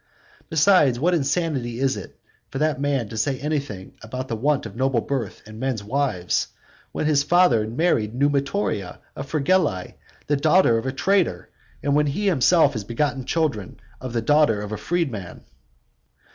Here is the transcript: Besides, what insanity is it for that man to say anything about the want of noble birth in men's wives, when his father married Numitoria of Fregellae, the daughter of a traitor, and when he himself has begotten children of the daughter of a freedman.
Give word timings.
Besides, 0.49 0.99
what 0.99 1.13
insanity 1.13 1.79
is 1.79 1.95
it 1.95 2.19
for 2.49 2.57
that 2.57 2.81
man 2.81 3.07
to 3.09 3.17
say 3.17 3.39
anything 3.39 3.93
about 4.01 4.29
the 4.29 4.35
want 4.35 4.65
of 4.65 4.75
noble 4.75 5.01
birth 5.01 5.43
in 5.45 5.59
men's 5.59 5.83
wives, 5.83 6.47
when 6.91 7.05
his 7.05 7.21
father 7.21 7.67
married 7.67 8.15
Numitoria 8.15 8.97
of 9.15 9.29
Fregellae, 9.29 9.93
the 10.25 10.37
daughter 10.37 10.79
of 10.79 10.87
a 10.87 10.91
traitor, 10.91 11.51
and 11.83 11.93
when 11.95 12.07
he 12.07 12.25
himself 12.25 12.73
has 12.73 12.83
begotten 12.83 13.25
children 13.25 13.79
of 14.01 14.13
the 14.13 14.23
daughter 14.23 14.59
of 14.61 14.71
a 14.71 14.75
freedman. 14.77 15.41